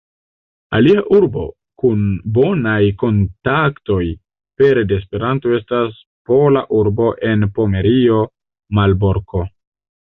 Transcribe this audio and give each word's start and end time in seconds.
Alia 0.77 1.01
urbo 1.17 1.43
kun 1.83 2.01
bonaj 2.37 2.79
kontaktoj 3.03 3.99
pere 4.63 4.87
de 4.93 4.99
Esperanto 5.03 5.55
estas 5.61 6.03
pola 6.33 6.67
urbo 6.81 7.13
en 7.33 7.51
Pomerio 7.61 8.29
Malborko. 8.81 9.47